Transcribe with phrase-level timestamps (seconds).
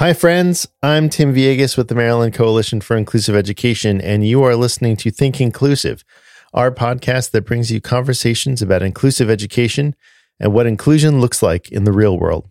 [0.00, 0.66] Hi, friends.
[0.82, 5.10] I'm Tim Villegas with the Maryland Coalition for Inclusive Education, and you are listening to
[5.10, 6.04] Think Inclusive,
[6.54, 9.94] our podcast that brings you conversations about inclusive education
[10.40, 12.48] and what inclusion looks like in the real world.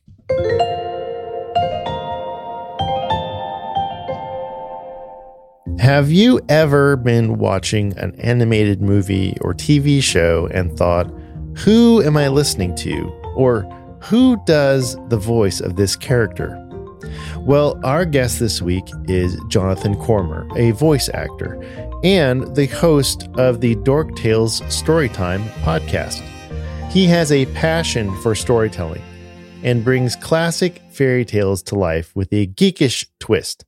[5.79, 11.11] Have you ever been watching an animated movie or TV show and thought,
[11.57, 13.07] who am I listening to?
[13.35, 13.63] Or
[14.03, 16.63] who does the voice of this character?
[17.41, 21.61] Well, our guest this week is Jonathan Cormur, a voice actor
[22.03, 26.21] and the host of the Dork Tales Storytime podcast.
[26.91, 29.01] He has a passion for storytelling
[29.63, 33.65] and brings classic fairy tales to life with a geekish twist.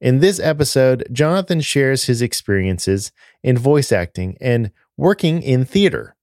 [0.00, 6.16] In this episode, Jonathan shares his experiences in voice acting and working in theater.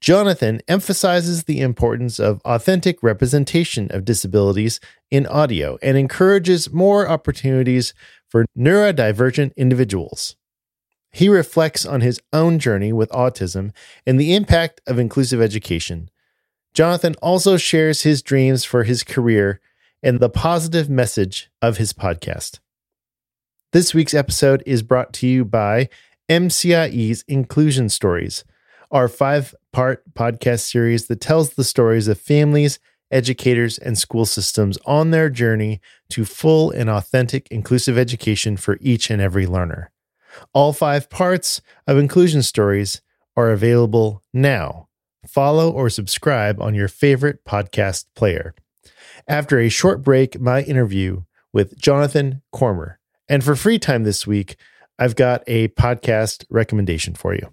[0.00, 7.92] Jonathan emphasizes the importance of authentic representation of disabilities in audio and encourages more opportunities
[8.26, 10.36] for neurodivergent individuals.
[11.12, 13.72] He reflects on his own journey with autism
[14.06, 16.08] and the impact of inclusive education.
[16.72, 19.60] Jonathan also shares his dreams for his career
[20.02, 22.60] and the positive message of his podcast.
[23.72, 25.88] This week's episode is brought to you by
[26.28, 28.44] MCIE's Inclusion Stories,
[28.90, 32.78] our five part podcast series that tells the stories of families,
[33.10, 39.10] educators, and school systems on their journey to full and authentic inclusive education for each
[39.10, 39.90] and every learner.
[40.52, 43.00] All five parts of Inclusion Stories
[43.36, 44.88] are available now.
[45.26, 48.54] Follow or subscribe on your favorite podcast player.
[49.28, 52.98] After a short break, my interview with Jonathan Cormur.
[53.28, 54.56] And for free time this week,
[54.98, 57.52] I've got a podcast recommendation for you.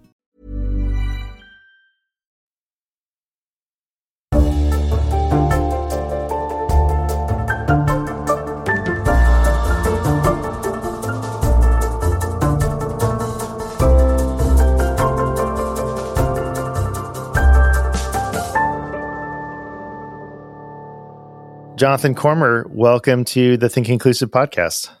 [21.81, 24.91] Jonathan Cormur, welcome to the Think Inclusive podcast.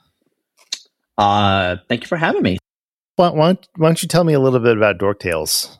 [1.15, 2.57] Uh, thank you for having me.
[3.17, 5.77] Why, why, don't, why don't you tell me a little bit about Dork Tales?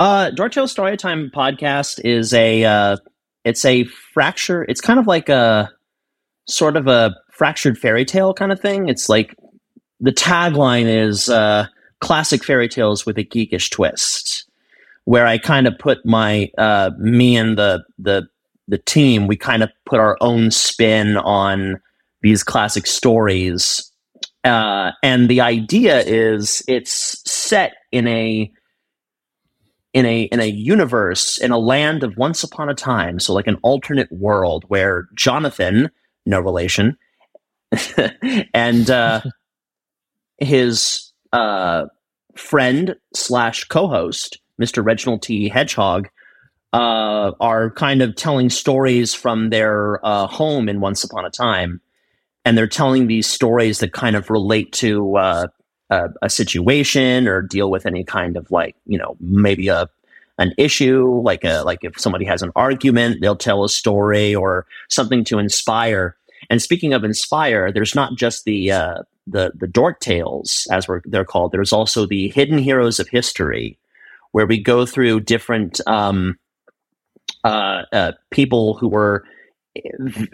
[0.00, 2.96] Uh, Dork Tales Storytime podcast is a uh,
[3.44, 4.64] it's a fracture.
[4.64, 5.70] It's kind of like a
[6.48, 8.88] sort of a fractured fairy tale kind of thing.
[8.88, 9.36] It's like
[10.00, 11.68] the tagline is uh,
[12.00, 14.44] classic fairy tales with a geekish twist,
[15.04, 18.28] where I kind of put my uh, me and the the
[18.70, 21.80] the team, we kind of put our own spin on
[22.22, 23.90] these classic stories.
[24.44, 28.50] Uh, and the idea is it's set in a
[29.92, 33.48] in a in a universe in a land of once upon a time so like
[33.48, 35.90] an alternate world where jonathan
[36.26, 36.96] no relation
[38.54, 39.20] and uh
[40.38, 41.86] his uh
[42.36, 46.08] friend slash co-host mr reginald t hedgehog
[46.72, 51.80] uh, are kind of telling stories from their uh, home in Once Upon a Time,
[52.44, 55.46] and they're telling these stories that kind of relate to uh,
[55.90, 59.88] a, a situation or deal with any kind of like you know maybe a
[60.38, 64.66] an issue like a like if somebody has an argument they'll tell a story or
[64.88, 66.16] something to inspire.
[66.48, 71.02] And speaking of inspire there's not just the uh, the the dork tales as we're,
[71.04, 71.52] they're called.
[71.52, 73.76] There's also the hidden heroes of history
[74.32, 76.38] where we go through different um,
[77.44, 79.24] uh, uh, people who were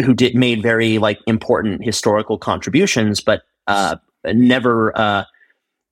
[0.00, 5.24] who did made very like important historical contributions but uh, never uh,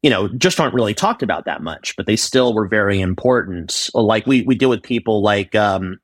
[0.04, 3.88] you know, just aren't really talked about that much, but they still were very important.
[3.94, 5.98] Like we we deal with people like um,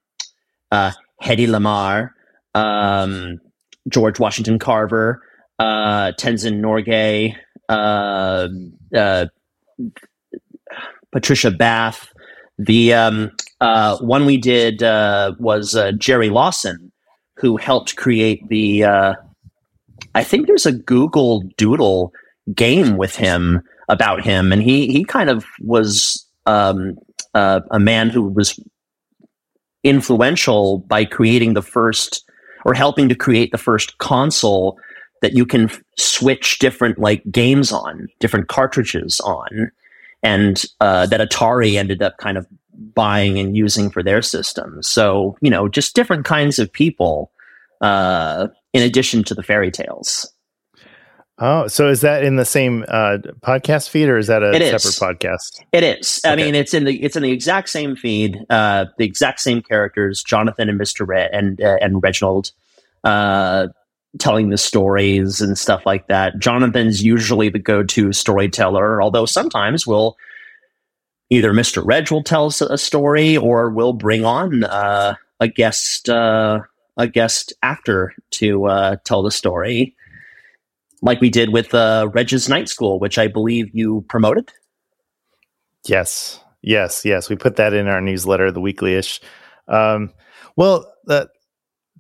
[0.73, 0.93] uh,
[1.23, 2.09] Hedy Lamarr,
[2.55, 3.43] um,
[3.91, 5.23] George Washington Carver,
[5.59, 7.37] uh, Tenzing Norgay,
[7.69, 8.49] uh,
[8.97, 9.27] uh,
[11.13, 12.11] Patricia Bath.
[12.57, 16.91] The um, uh, one we did uh, was uh, Jerry Lawson,
[17.37, 18.85] who helped create the.
[18.85, 19.15] Uh,
[20.15, 22.13] I think there's a Google Doodle
[22.55, 26.97] game with him about him, and he he kind of was um,
[27.35, 28.59] uh, a man who was
[29.85, 32.25] influential by creating the first
[32.65, 34.79] or helping to create the first console
[35.23, 39.71] that you can f- switch different like games on, different cartridges on,
[40.23, 42.47] and uh, that Atari ended up kind of
[42.95, 44.83] buying and using for their system.
[44.83, 47.31] So you know, just different kinds of people
[47.81, 50.33] uh, in addition to the fairy tales.
[51.43, 54.61] Oh, so is that in the same uh, podcast feed, or is that a It
[54.61, 54.99] separate is.
[54.99, 55.65] podcast?
[55.73, 56.21] It is.
[56.23, 56.45] I Okay.
[56.45, 60.23] mean, it's in the it's in the exact same feed, uh, the exact same characters,
[60.23, 62.53] Jonathan and Mister Re- and uh, and Reginald,
[63.05, 63.69] uh,
[64.19, 66.39] telling the stories and stuff like that.
[66.39, 70.19] Jonathan's usually the go-to storyteller, although sometimes we'll
[71.31, 76.09] either Mister Reg will tell us a story, or we'll bring on uh, a guest
[76.09, 76.61] uh,
[76.97, 79.97] a guest actor to uh, tell the story,
[81.01, 84.51] like we did with uh, Reg's Night School, which I believe you promoted.
[85.87, 87.31] Yes, yes, yes.
[87.31, 89.21] We put that in our newsletter, the weekly-ish.
[89.67, 90.13] Um,
[90.57, 90.93] well,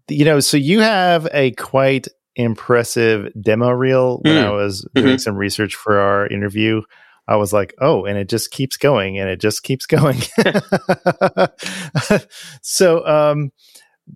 [0.08, 4.18] you know, so you have a quite impressive demo reel.
[4.22, 4.44] When Mm.
[4.44, 6.82] I was doing some research for our interview,
[7.30, 10.20] I was like, "Oh," and it just keeps going, and it just keeps going.
[12.60, 13.52] so, um,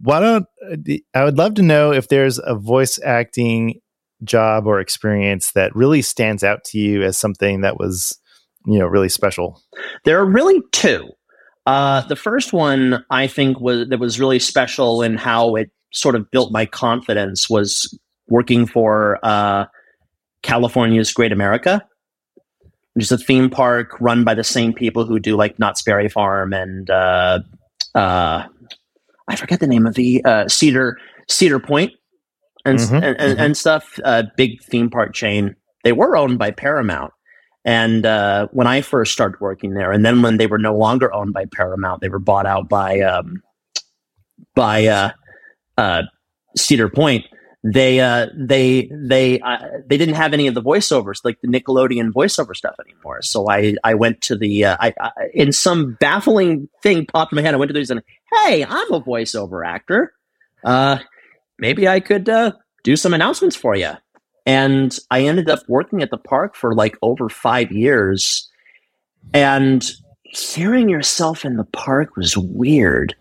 [0.02, 0.46] why don't
[1.14, 3.80] I would love to know if there's a voice acting
[4.24, 8.18] job or experience that really stands out to you as something that was,
[8.66, 9.62] you know, really special.
[10.04, 11.08] There are really two.
[11.66, 16.16] Uh, the first one I think was that was really special in how it sort
[16.16, 17.96] of built my confidence was
[18.28, 19.66] working for uh,
[20.42, 21.86] California's Great America,
[22.94, 26.08] which is a theme park run by the same people who do like Knott's Berry
[26.08, 27.40] Farm and uh,
[27.94, 28.46] uh,
[29.28, 30.98] I forget the name of the uh, Cedar
[31.28, 31.92] Cedar Point
[32.64, 33.98] and Mhm, and, and, and stuff.
[34.04, 35.54] Uh, big theme park chain.
[35.82, 37.12] They were owned by Paramount.
[37.66, 41.12] And uh, when I first started working there, and then when they were no longer
[41.14, 43.42] owned by Paramount, they were bought out by um,
[44.54, 45.10] by uh,
[45.78, 46.02] uh,
[46.56, 47.24] Cedar Point.
[47.66, 52.12] They uh, they they uh, they didn't have any of the voiceovers, like the Nickelodeon
[52.12, 53.22] voiceover stuff anymore.
[53.22, 57.36] So I I went to the uh, I, I in some baffling thing popped in
[57.36, 57.54] my head.
[57.54, 58.02] I went to these and
[58.34, 60.12] hey, I'm a voiceover actor.
[60.62, 60.98] Uh,
[61.58, 62.52] maybe I could uh,
[62.82, 63.92] do some announcements for you.
[64.46, 68.50] And I ended up working at the park for like over five years.
[69.32, 69.90] And
[70.24, 73.14] hearing yourself in the park was weird.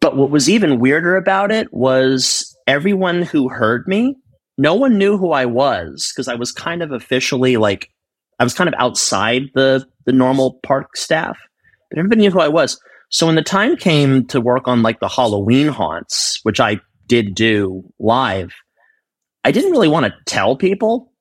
[0.00, 4.16] But what was even weirder about it was everyone who heard me,
[4.56, 7.90] no one knew who I was because I was kind of officially like,
[8.38, 11.38] I was kind of outside the, the normal park staff,
[11.90, 12.80] but everybody knew who I was.
[13.10, 17.34] So when the time came to work on like the Halloween haunts, which I did
[17.34, 18.52] do live,
[19.44, 21.12] I didn't really want to tell people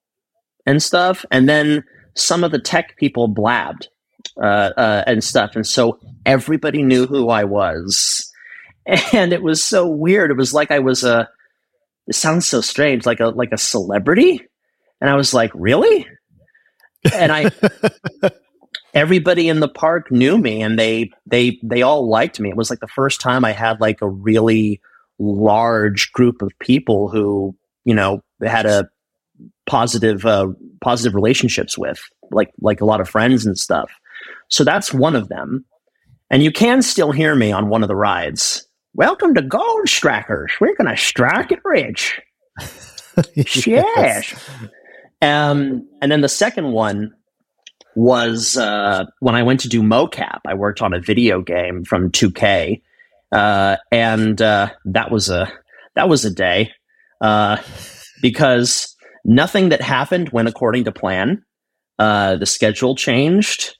[0.66, 1.26] and stuff.
[1.30, 1.84] And then
[2.16, 3.90] some of the tech people blabbed
[4.42, 5.56] uh, uh, and stuff.
[5.56, 8.30] And so everybody knew who I was.
[8.86, 10.32] And it was so weird.
[10.32, 11.30] It was like I was a,
[12.08, 14.42] it sounds so strange, like a, like a celebrity.
[15.00, 16.06] And I was like, really?
[17.14, 17.50] And I,
[18.94, 22.50] everybody in the park knew me and they, they, they all liked me.
[22.50, 24.82] It was like the first time I had like a really
[25.20, 28.90] large group of people who, you know, had a
[29.66, 30.48] positive, uh,
[30.82, 33.92] positive relationships with, like, like a lot of friends and stuff.
[34.50, 35.66] So that's one of them.
[36.30, 38.68] And you can still hear me on one of the rides.
[38.96, 40.52] Welcome to Gold Strikers.
[40.62, 42.22] We're going to strike it rich.
[43.68, 44.34] Yes.
[45.22, 47.14] Um, and then the second one
[47.96, 50.40] was uh, when I went to do mocap.
[50.48, 52.82] I worked on a video game from 2K,
[53.32, 55.52] uh, and uh, that was a
[55.96, 56.72] that was a day
[57.22, 57.58] uh,
[58.24, 58.96] because
[59.26, 61.44] nothing that happened went according to plan.
[62.00, 63.78] uh, the schedule changed.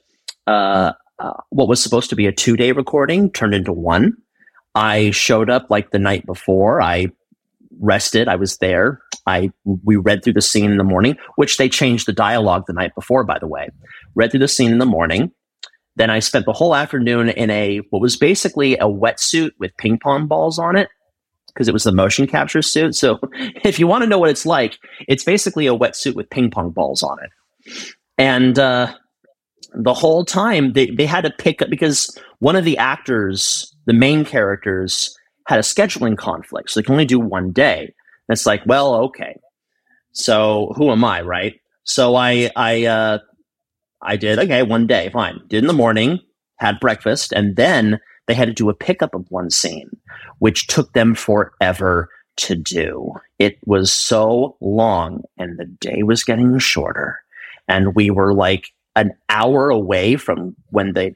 [0.48, 4.14] Uh, uh, what was supposed to be a two day recording turned into one.
[4.76, 6.82] I showed up like the night before.
[6.82, 7.08] I
[7.80, 8.28] rested.
[8.28, 9.02] I was there.
[9.26, 12.74] I we read through the scene in the morning, which they changed the dialogue the
[12.74, 13.70] night before, by the way.
[14.16, 15.32] Read through the scene in the morning.
[15.96, 20.00] Then I spent the whole afternoon in a what was basically a wetsuit with ping
[20.00, 20.90] pong balls on it
[21.48, 22.96] because it was the motion capture suit.
[22.96, 23.20] So
[23.64, 26.72] if you want to know what it's like, it's basically a wetsuit with ping pong
[26.72, 27.86] balls on it.
[28.18, 28.94] And uh,
[29.74, 33.94] the whole time they, they had to pick up because one of the actors, the
[33.94, 36.72] main characters, had a scheduling conflict.
[36.72, 37.82] So they can only do one day.
[37.82, 39.40] And it's like, well, okay.
[40.14, 41.60] So who am I, right?
[41.84, 43.18] So I I uh
[44.02, 45.42] I did okay, one day, fine.
[45.48, 46.20] Did in the morning,
[46.58, 49.90] had breakfast, and then they had to do a pickup of one scene,
[50.40, 53.14] which took them forever to do.
[53.40, 57.20] It was so long and the day was getting shorter.
[57.68, 61.16] And we were like an hour away from when they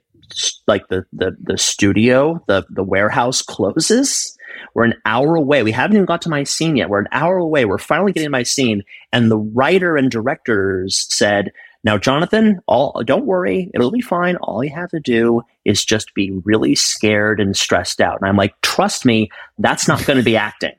[0.68, 4.38] like the the the studio, the the warehouse closes.
[4.74, 5.64] We're an hour away.
[5.64, 6.90] We haven't even got to my scene yet.
[6.90, 7.66] We're an hour away.
[7.66, 11.52] We're finally getting to my scene, and the writer and directors said,
[11.84, 14.36] "Now, Jonathan, all don't worry, it'll be fine.
[14.38, 18.38] All you have to do is just be really scared and stressed out." And I'm
[18.38, 20.76] like, "Trust me, that's not going to be acting."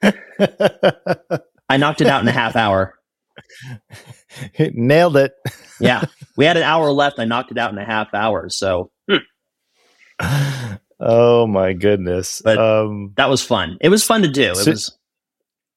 [1.68, 2.97] I knocked it out in a half hour.
[4.58, 5.34] Nailed it.
[5.80, 6.04] yeah.
[6.36, 7.18] We had an hour left.
[7.18, 8.48] I knocked it out in a half hour.
[8.48, 10.74] So, hmm.
[11.00, 12.42] oh my goodness.
[12.44, 13.78] But um, that was fun.
[13.80, 14.54] It was fun to do.
[14.54, 14.98] So, it was.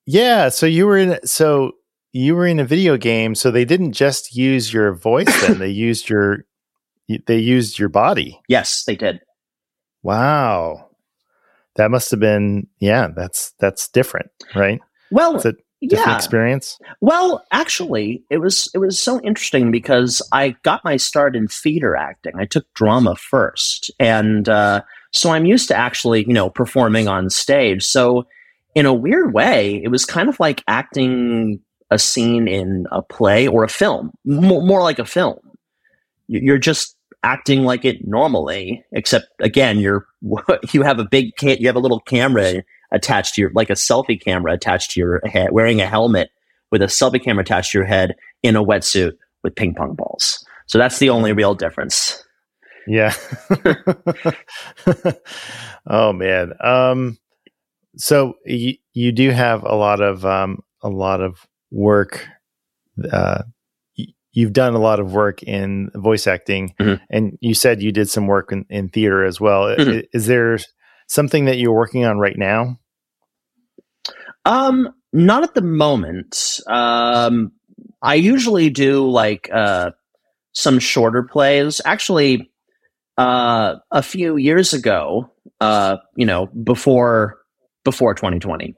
[0.06, 0.50] Yeah.
[0.50, 1.74] So you were in, so
[2.14, 3.36] you were in a video game.
[3.36, 6.46] So they didn't just use your voice then, they used your,
[7.28, 8.40] they used your body.
[8.48, 9.22] Yes, they did.
[10.04, 10.90] Wow.
[11.76, 14.80] That must have been, yeah, that's, that's different, right?
[15.10, 16.16] Well, it's a different yeah.
[16.16, 16.80] experience.
[17.02, 21.96] Well, actually, it was it was so interesting because I got my start in theater
[21.96, 22.34] acting.
[22.38, 27.30] I took drama first, and uh, so I'm used to actually, you know, performing on
[27.30, 27.84] stage.
[27.84, 28.28] So,
[28.76, 31.60] in a weird way, it was kind of like acting
[31.90, 35.40] a scene in a play or a film, more, more like a film.
[36.28, 40.06] You're just acting like it normally, except again, you're
[40.72, 44.22] you have a big you have a little camera attached to your like a selfie
[44.22, 46.30] camera attached to your head, wearing a helmet
[46.72, 50.46] with a selfie camera attached to your head in a wetsuit with ping pong balls.
[50.68, 52.24] So that's the only real difference.
[52.88, 53.14] Yeah.
[55.88, 56.54] oh man.
[56.62, 57.18] Um
[57.98, 62.28] so you you do have a lot of um a lot of work
[63.12, 63.44] uh
[64.34, 67.04] you've done a lot of work in voice acting mm-hmm.
[67.10, 69.90] and you said you did some work in, in theater as well mm-hmm.
[69.90, 70.58] is, is, there
[71.08, 72.78] something that you're working on right now
[74.46, 77.52] um not at the moment um
[78.02, 79.92] i usually do like uh
[80.54, 82.52] some shorter plays actually
[83.18, 87.38] uh a few years ago uh you know before
[87.84, 88.76] before 2020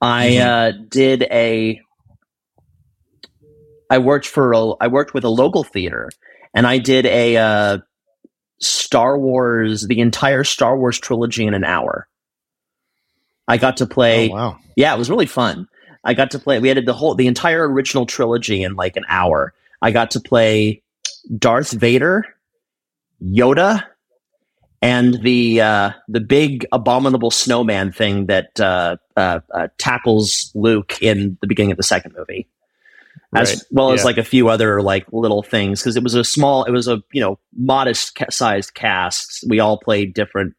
[0.00, 0.48] i mm-hmm.
[0.48, 1.80] uh did a
[3.90, 6.10] I worked for a, I worked with a local theater,
[6.54, 7.78] and I did a uh,
[8.60, 12.08] Star Wars, the entire Star Wars trilogy in an hour.
[13.48, 14.30] I got to play.
[14.30, 14.58] Oh, wow!
[14.76, 15.68] Yeah, it was really fun.
[16.04, 16.58] I got to play.
[16.60, 19.54] We had the whole, the entire original trilogy in like an hour.
[19.82, 20.82] I got to play
[21.36, 22.24] Darth Vader,
[23.22, 23.84] Yoda,
[24.82, 31.38] and the uh, the big abominable snowman thing that uh, uh, uh tackles Luke in
[31.40, 32.48] the beginning of the second movie
[33.34, 33.62] as right.
[33.70, 36.70] well as like a few other like little things because it was a small it
[36.70, 40.54] was a you know modest ca- sized cast we all played different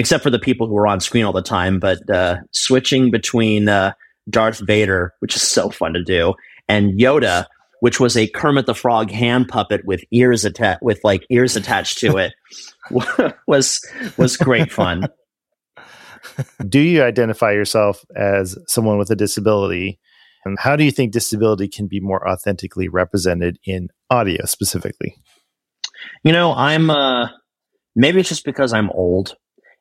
[0.00, 3.68] except for the people who were on screen all the time but uh, switching between
[3.68, 3.92] uh,
[4.28, 6.34] darth vader which is so fun to do
[6.68, 7.46] and yoda
[7.80, 11.98] which was a kermit the frog hand puppet with ears attached with like ears attached
[11.98, 12.32] to it
[13.46, 13.80] was
[14.16, 15.08] was great fun.
[16.68, 19.98] Do you identify yourself as someone with a disability?
[20.44, 25.14] And how do you think disability can be more authentically represented in audio specifically?
[26.24, 27.28] You know, I'm uh
[27.94, 29.36] maybe it's just because I'm old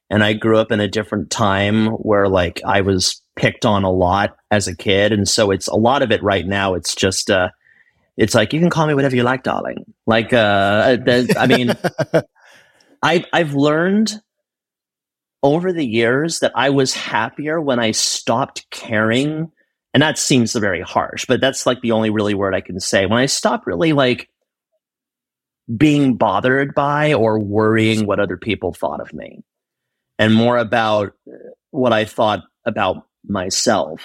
[0.10, 3.92] and I grew up in a different time where like I was picked on a
[3.92, 5.12] lot as a kid.
[5.12, 7.50] And so it's a lot of it right now it's just uh
[8.18, 9.86] it's like you can call me whatever you like darling.
[10.06, 10.98] Like uh
[11.38, 11.74] i mean
[13.02, 14.22] I've, i've learned
[15.42, 19.52] over the years that i was happier when i stopped caring.
[19.94, 23.08] And that seems very harsh, but that's like the only really word I can say.
[23.08, 24.30] When I stopped really like
[25.76, 29.44] being bothered by or worrying what other people thought of me
[30.20, 31.14] and more about
[31.72, 34.02] what I thought about myself.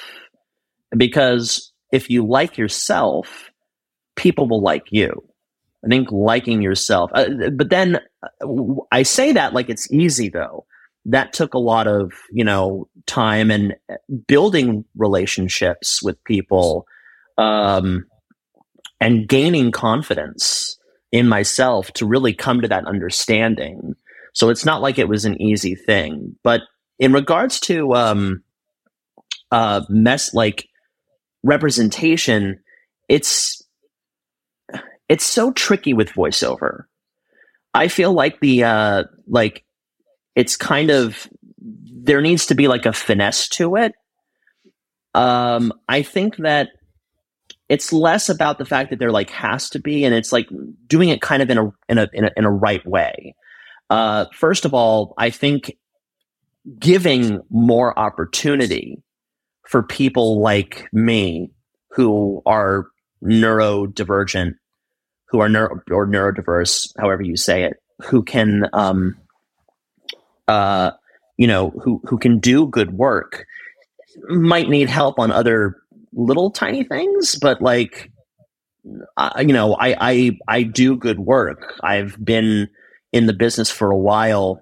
[0.97, 3.51] Because if you like yourself,
[4.17, 5.25] people will like you.
[5.85, 7.11] I think liking yourself.
[7.15, 8.47] Uh, but then uh,
[8.91, 10.65] I say that like it's easy though.
[11.07, 16.87] That took a lot of, you know, time and uh, building relationships with people
[17.37, 18.07] um,
[19.01, 20.79] and gaining confidence
[21.13, 23.95] in myself to really come to that understanding.
[24.35, 26.37] So it's not like it was an easy thing.
[26.43, 26.63] But
[26.99, 28.43] in regards to um,
[29.51, 30.69] uh, mess like
[31.43, 32.61] representation,
[33.09, 33.63] it's
[35.09, 36.85] it's so tricky with voiceover.
[37.75, 39.65] I feel like the uh like
[40.35, 43.93] it's kind of there needs to be like a finesse to it.
[45.15, 46.71] Um I think that
[47.69, 50.49] it's less about the fact that there like has to be and it's like
[50.87, 53.35] doing it kind of in a in a in a, in a right way.
[53.91, 55.77] Uh first of all, I think
[56.79, 59.03] giving more opportunity
[59.67, 61.51] for people like me
[61.91, 62.87] who are
[63.23, 64.55] neurodivergent
[65.35, 69.17] who are neuro or neurodiverse, however you say it, who can, um,
[70.47, 70.93] uh,
[71.37, 73.45] you know, who who can do good work,
[74.29, 75.75] might need help on other
[76.13, 78.13] little tiny things, but like,
[79.17, 81.75] uh, you know, I I I do good work.
[81.83, 82.69] I've been
[83.15, 84.61] in the business for a while.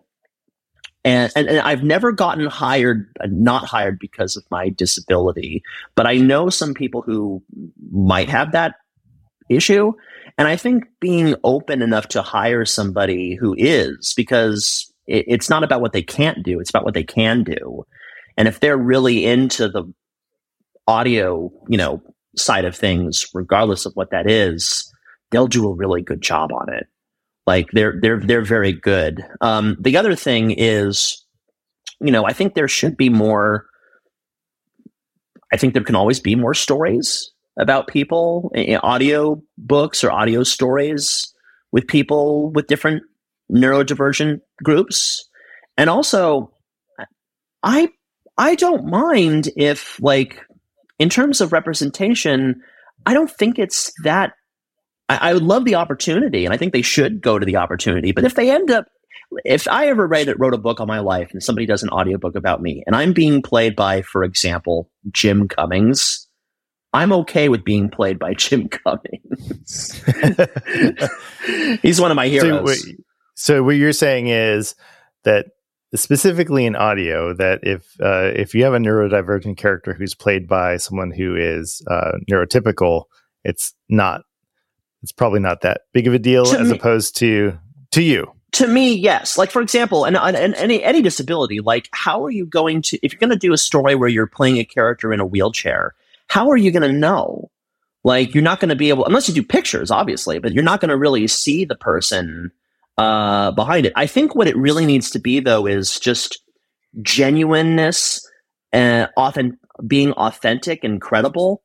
[1.04, 5.62] And, and, and I've never gotten hired, uh, not hired because of my disability,
[5.96, 7.42] but I know some people who
[7.90, 8.74] might have that
[9.48, 9.94] issue
[10.38, 15.64] and I think being open enough to hire somebody who is, because it, it's not
[15.64, 17.84] about what they can't do, it's about what they can do.
[18.36, 19.84] And if they're really into the
[20.86, 22.02] audio, you know,
[22.36, 24.92] side of things, regardless of what that is,
[25.30, 26.86] they'll do a really good job on it.
[27.46, 29.24] Like they're they're they're very good.
[29.40, 31.24] Um, the other thing is,
[32.00, 33.66] you know, I think there should be more.
[35.52, 38.50] I think there can always be more stories about people,
[38.82, 41.34] audio books or audio stories
[41.72, 43.02] with people with different
[43.50, 45.28] neurodivergent groups.
[45.76, 46.52] And also,
[47.62, 47.88] I
[48.38, 50.40] I don't mind if like
[50.98, 52.62] in terms of representation,
[53.04, 54.34] I don't think it's that
[55.12, 58.12] I, I would love the opportunity and I think they should go to the opportunity.
[58.12, 58.86] But if they end up
[59.44, 61.88] if I ever write, it wrote a book on my life and somebody does an
[61.88, 66.28] audiobook about me and I'm being played by, for example, Jim Cummings,
[66.92, 70.02] I'm okay with being played by Jim Cummings.
[71.82, 72.82] He's one of my heroes.
[72.82, 72.92] So,
[73.34, 74.74] so, what you're saying is
[75.24, 75.46] that
[75.94, 80.76] specifically in audio, that if uh, if you have a neurodivergent character who's played by
[80.76, 83.04] someone who is uh, neurotypical,
[83.44, 84.22] it's not.
[85.02, 87.58] It's probably not that big of a deal to as me, opposed to
[87.92, 88.32] to you.
[88.52, 89.38] To me, yes.
[89.38, 93.12] Like for example, and, and any any disability, like how are you going to if
[93.12, 95.94] you're going to do a story where you're playing a character in a wheelchair?
[96.32, 97.50] how are you going to know?
[98.04, 100.80] Like, you're not going to be able, unless you do pictures, obviously, but you're not
[100.80, 102.50] going to really see the person
[102.96, 103.92] uh, behind it.
[103.96, 106.42] I think what it really needs to be, though, is just
[107.02, 108.26] genuineness
[108.72, 111.62] and often being authentic and credible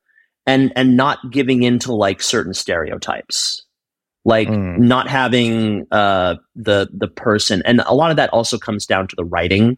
[0.47, 3.63] and and not giving into like certain stereotypes
[4.25, 4.77] like mm.
[4.79, 9.15] not having uh the the person and a lot of that also comes down to
[9.15, 9.77] the writing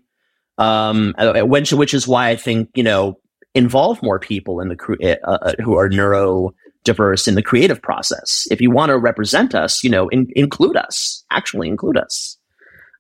[0.58, 3.20] um uh, which which is why i think you know
[3.56, 8.48] involve more people in the eh, uh, uh, who are neurodiverse in the creative process.
[8.52, 11.24] If you want to represent us, you know, in, include us.
[11.32, 12.38] Actually, include us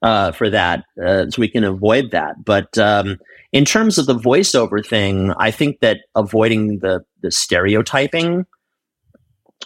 [0.01, 2.43] uh, for that, uh, so we can avoid that.
[2.43, 3.17] But um,
[3.51, 8.45] in terms of the voiceover thing, I think that avoiding the the stereotyping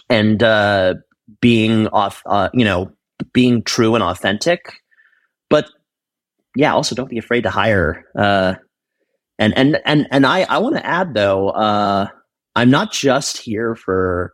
[0.08, 0.94] and uh,
[1.40, 2.90] being off, uh, you know,
[3.32, 4.72] being true and authentic,
[5.48, 5.66] but
[6.56, 8.04] yeah, also don't be afraid to hire
[9.38, 12.08] and and and and I I want to add though, uh,
[12.54, 14.32] I'm not just here for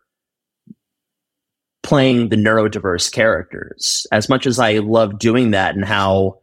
[1.83, 4.07] playing the neurodiverse characters.
[4.13, 6.39] As much as I love doing that and how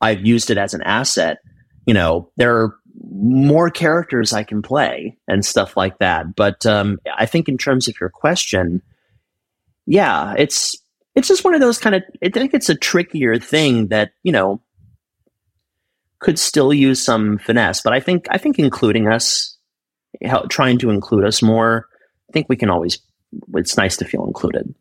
[0.00, 1.38] I've used it as an asset,
[1.86, 2.74] you know, there are
[3.10, 6.34] more characters I can play and stuff like that.
[6.36, 8.82] But um, I think in terms of your question,
[9.86, 10.76] yeah, it's
[11.14, 12.02] it's just one of those kind of.
[12.22, 14.62] I think it's a trickier thing that you know
[16.20, 17.80] could still use some finesse.
[17.82, 19.56] But I think I think including us,
[20.48, 21.86] trying to include us more,
[22.28, 22.98] I think we can always.
[23.54, 24.74] It's nice to feel included.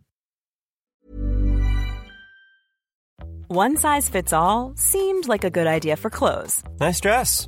[3.48, 6.62] One size fits all seemed like a good idea for clothes.
[6.80, 7.48] Nice dress.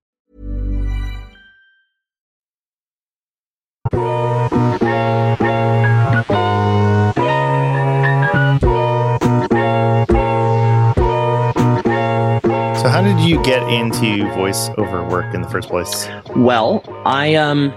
[13.11, 16.07] Did you get into voiceover work in the first place?
[16.33, 17.73] Well, I um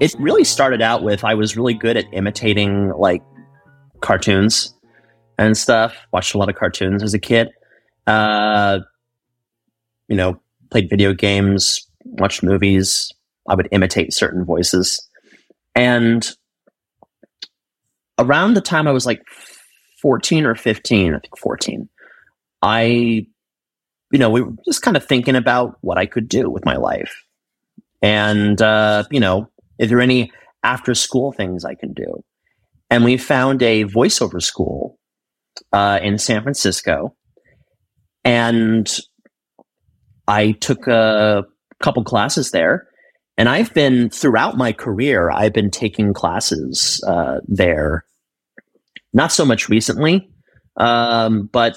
[0.00, 3.22] it really started out with I was really good at imitating like
[4.00, 4.74] cartoons
[5.38, 5.94] and stuff.
[6.12, 7.50] Watched a lot of cartoons as a kid.
[8.08, 8.80] Uh
[10.08, 13.12] you know, played video games, watched movies.
[13.48, 15.08] I would imitate certain voices.
[15.76, 16.28] And
[18.18, 19.22] around the time I was like
[20.02, 21.88] 14 or 15, I think 14,
[22.62, 23.28] I
[24.10, 26.76] you know, we were just kind of thinking about what I could do with my
[26.76, 27.24] life.
[28.02, 32.22] And, uh, you know, is there any after school things I can do?
[32.90, 34.98] And we found a voiceover school
[35.72, 37.14] uh, in San Francisco.
[38.24, 38.98] And
[40.26, 41.44] I took a
[41.80, 42.88] couple classes there.
[43.36, 48.04] And I've been, throughout my career, I've been taking classes uh, there.
[49.12, 50.28] Not so much recently,
[50.76, 51.76] um, but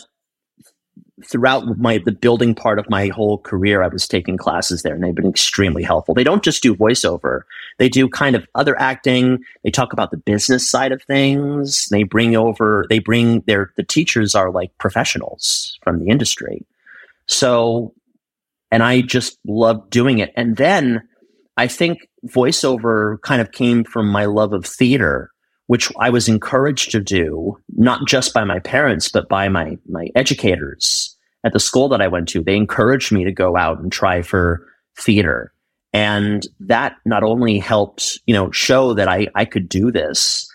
[1.25, 5.03] throughout my the building part of my whole career, I was taking classes there, and
[5.03, 6.13] they've been extremely helpful.
[6.13, 7.41] They don't just do voiceover;
[7.77, 9.39] they do kind of other acting.
[9.63, 11.87] They talk about the business side of things.
[11.87, 16.65] They bring over they bring their the teachers are like professionals from the industry.
[17.27, 17.93] So,
[18.71, 20.33] and I just love doing it.
[20.35, 21.07] And then
[21.57, 25.31] I think voiceover kind of came from my love of theater
[25.71, 30.09] which I was encouraged to do, not just by my parents, but by my, my
[30.15, 31.10] educators
[31.43, 32.43] at the school that I went to.
[32.43, 34.65] They encouraged me to go out and try for
[34.97, 35.53] theater.
[35.93, 40.49] And that not only helped, you know, show that I, I could do this,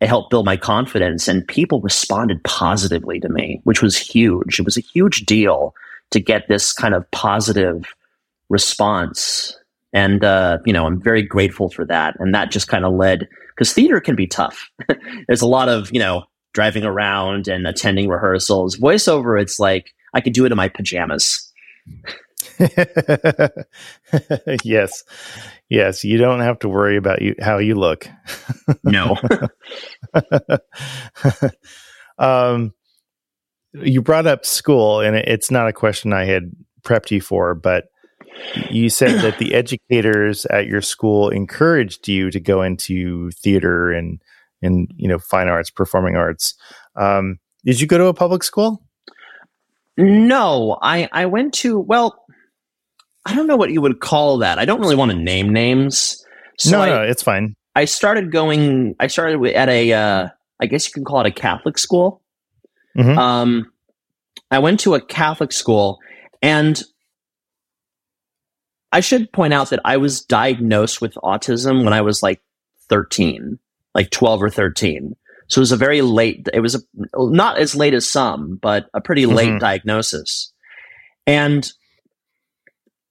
[0.00, 4.58] it helped build my confidence and people responded positively to me, which was huge.
[4.58, 5.74] It was a huge deal
[6.10, 7.94] to get this kind of positive
[8.48, 9.56] response.
[9.92, 12.16] And, uh, you know, I'm very grateful for that.
[12.18, 14.70] And that just kind of led because theater can be tough.
[15.26, 18.76] There's a lot of, you know, driving around and attending rehearsals.
[18.76, 21.52] Voiceover, it's like I could do it in my pajamas.
[24.64, 25.04] yes.
[25.68, 28.08] Yes, you don't have to worry about you how you look.
[28.84, 29.16] no.
[32.18, 32.72] um
[33.72, 36.52] you brought up school and it's not a question I had
[36.84, 37.86] prepped you for, but
[38.70, 44.20] you said that the educators at your school encouraged you to go into theater and
[44.60, 46.54] and you know fine arts, performing arts.
[46.96, 48.82] Um, did you go to a public school?
[49.96, 52.24] No, I I went to well,
[53.24, 54.58] I don't know what you would call that.
[54.58, 56.24] I don't really want to name names.
[56.58, 57.54] So no, I, no, it's fine.
[57.74, 58.94] I started going.
[59.00, 59.92] I started at a.
[59.92, 60.28] Uh,
[60.60, 62.22] I guess you can call it a Catholic school.
[62.96, 63.18] Mm-hmm.
[63.18, 63.72] Um,
[64.50, 65.98] I went to a Catholic school,
[66.40, 66.82] and
[68.92, 72.42] I should point out that I was diagnosed with autism when I was like
[72.88, 73.58] 13,
[73.94, 75.16] like 12 or 13.
[75.52, 76.80] So it was a very late, it was a,
[77.14, 79.58] not as late as some, but a pretty late mm-hmm.
[79.58, 80.52] diagnosis.
[81.26, 81.70] And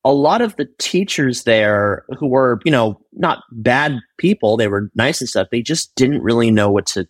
[0.04, 4.89] a lot of the teachers there who were, you know, not bad people, they were
[4.95, 7.08] nice and stuff, they just didn't really know what to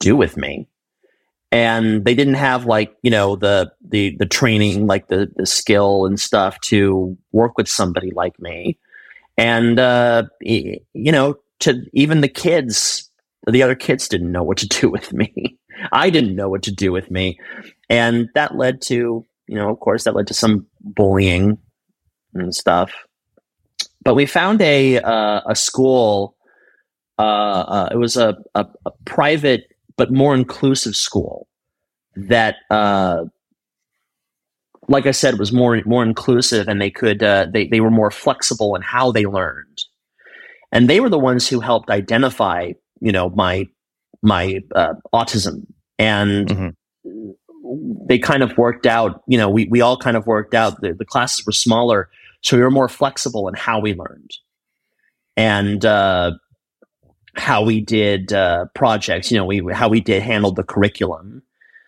[0.00, 0.68] do with me
[1.50, 6.04] and they didn't have like you know the the the training like the the skill
[6.04, 8.78] and stuff to work with somebody like me
[9.36, 13.07] and uh you know to even the kids
[13.50, 15.56] the other kids didn't know what to do with me.
[15.92, 17.38] I didn't know what to do with me.
[17.88, 21.58] And that led to you know of course that led to some bullying
[22.34, 22.92] and stuff.
[24.02, 26.36] But we found a uh, a school
[27.18, 29.64] uh, uh, it was a, a, a private
[29.96, 31.48] but more inclusive school
[32.14, 33.24] that, uh,
[34.88, 38.10] like I said, was more more inclusive, and they could uh, they they were more
[38.10, 39.84] flexible in how they learned,
[40.72, 43.66] and they were the ones who helped identify you know my
[44.22, 45.66] my uh, autism,
[45.98, 48.06] and mm-hmm.
[48.06, 49.22] they kind of worked out.
[49.26, 50.80] You know, we we all kind of worked out.
[50.80, 52.08] The, the classes were smaller,
[52.42, 54.30] so we were more flexible in how we learned,
[55.36, 56.32] and uh,
[57.34, 59.30] how we did uh, projects.
[59.30, 61.42] You know, we how we did handle the curriculum.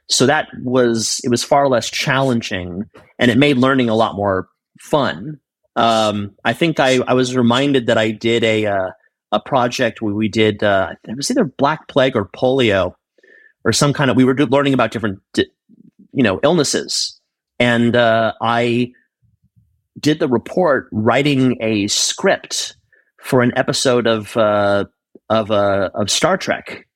[0.08, 2.84] So that was it was far less challenging,
[3.18, 4.48] and it made learning a lot more
[4.80, 5.38] fun.
[5.76, 8.90] Um, I think I, I was reminded that I did a uh,
[9.32, 12.94] a project where we did uh, it was either black plague or polio
[13.64, 17.20] or some kind of we were learning about different you know illnesses,
[17.58, 18.92] and uh, I
[19.98, 22.76] did the report writing a script
[23.22, 24.84] for an episode of uh,
[25.28, 26.86] of uh, of Star Trek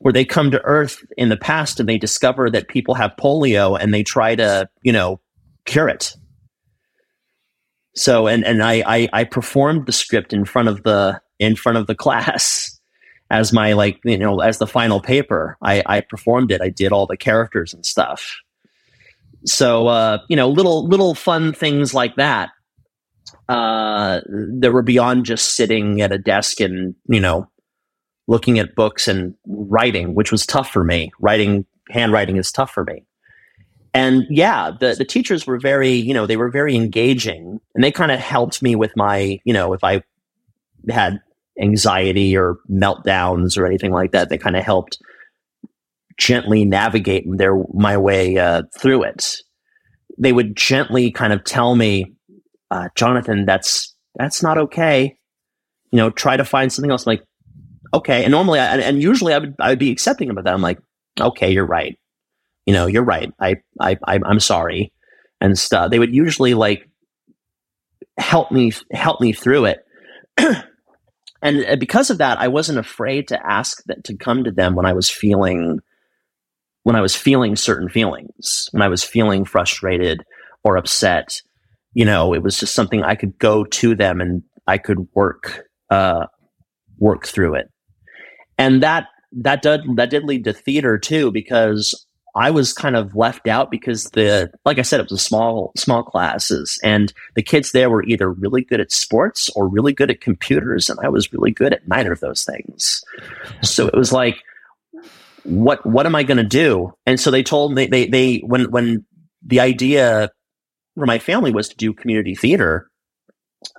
[0.00, 3.78] where they come to Earth in the past and they discover that people have polio
[3.78, 5.20] and they try to, you know,
[5.64, 6.14] cure it.
[7.98, 11.78] So and and I, I I, performed the script in front of the in front
[11.78, 12.78] of the class
[13.30, 15.56] as my like you know as the final paper.
[15.62, 16.60] I I performed it.
[16.60, 18.36] I did all the characters and stuff.
[19.44, 22.50] So uh, you know, little little fun things like that.
[23.48, 24.20] Uh,
[24.60, 27.48] that were beyond just sitting at a desk and you know
[28.28, 31.10] looking at books and writing, which was tough for me.
[31.18, 33.04] Writing, handwriting is tough for me.
[33.94, 37.90] And yeah, the, the teachers were very, you know, they were very engaging and they
[37.90, 40.02] kind of helped me with my, you know, if I
[40.88, 41.20] had
[41.60, 44.98] anxiety or meltdowns or anything like that, they kind of helped
[46.18, 49.36] gently navigate their my way uh, through it.
[50.18, 52.12] They would gently kind of tell me,
[52.70, 55.16] uh, Jonathan, that's that's not okay.
[55.92, 57.06] You know, try to find something else.
[57.06, 57.24] I'm like,
[57.94, 58.24] okay.
[58.24, 60.52] And normally, I, and usually, I would I would be accepting of that.
[60.52, 60.80] I'm like,
[61.20, 61.98] okay, you're right.
[62.68, 63.32] You know, you're right.
[63.40, 64.92] I I, I I'm sorry,
[65.40, 65.90] and stuff.
[65.90, 66.86] They would usually like
[68.18, 69.78] help me help me through it.
[70.36, 74.74] and uh, because of that, I wasn't afraid to ask that to come to them
[74.74, 75.78] when I was feeling
[76.82, 80.22] when I was feeling certain feelings, when I was feeling frustrated
[80.62, 81.40] or upset.
[81.94, 85.64] You know, it was just something I could go to them and I could work
[85.88, 86.26] uh,
[86.98, 87.68] work through it
[88.58, 93.16] and that that did that did lead to theater too because I was kind of
[93.16, 97.42] left out because the like I said it was a small small classes and the
[97.42, 101.08] kids there were either really good at sports or really good at computers and I
[101.08, 103.02] was really good at neither of those things.
[103.62, 104.36] So it was like
[105.44, 106.92] what what am I going to do?
[107.06, 109.04] And so they told me they they when when
[109.44, 110.30] the idea
[110.94, 112.90] for my family was to do community theater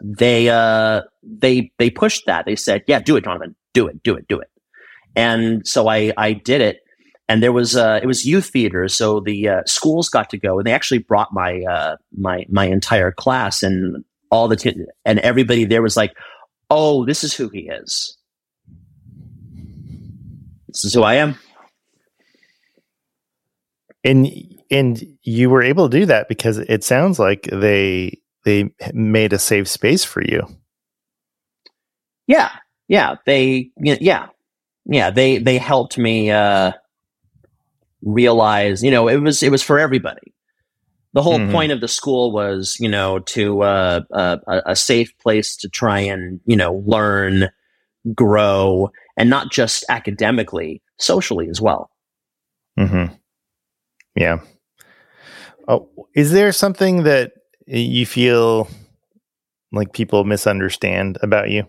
[0.01, 2.45] they uh they they pushed that.
[2.45, 3.55] They said, "Yeah, do it, Jonathan.
[3.73, 4.03] Do it.
[4.03, 4.27] Do it.
[4.27, 4.49] Do it."
[5.15, 6.79] And so I, I did it.
[7.29, 10.57] And there was uh, it was youth theater, so the uh, schools got to go,
[10.57, 15.19] and they actually brought my uh, my my entire class and all the t- and
[15.19, 16.11] everybody there was like,
[16.71, 18.17] "Oh, this is who he is.
[20.69, 21.35] This is who I am."
[24.03, 24.27] And
[24.71, 29.39] and you were able to do that because it sounds like they they made a
[29.39, 30.41] safe space for you.
[32.25, 32.49] Yeah,
[32.87, 34.29] yeah, they yeah
[34.85, 36.71] yeah, they they helped me uh,
[38.01, 40.33] realize, you know, it was it was for everybody.
[41.13, 41.51] The whole mm-hmm.
[41.51, 45.99] point of the school was, you know, to uh, uh, a safe place to try
[45.99, 47.49] and you know learn,
[48.13, 51.89] grow, and not just academically, socially as well.
[52.77, 53.13] Mm-hmm.
[54.15, 54.39] Yeah.
[55.67, 57.33] Oh, is there something that
[57.67, 58.67] you feel
[59.71, 61.65] like people misunderstand about you?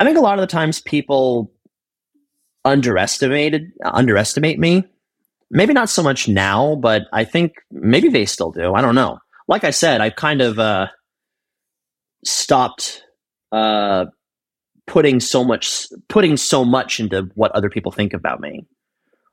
[0.00, 1.51] I think a lot of the times people
[2.64, 4.84] underestimated underestimate me.
[5.50, 8.74] Maybe not so much now, but I think maybe they still do.
[8.74, 9.18] I don't know.
[9.48, 10.86] Like I said, I've kind of uh,
[12.24, 13.04] stopped
[13.50, 14.06] uh,
[14.86, 18.66] putting so much putting so much into what other people think about me.